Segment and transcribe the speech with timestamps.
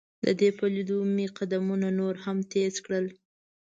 [0.25, 3.05] د دې په لیدو مې قدمونه نور هم تیز کړل.